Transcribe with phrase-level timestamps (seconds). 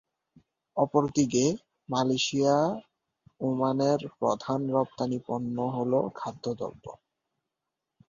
[0.77, 1.43] অপরদিকে,
[1.89, 2.73] মালয়েশিয়ায়
[3.41, 6.85] ওমানের প্রধান রপ্তানি পণ্য হল খাদ্যদ্রব্য।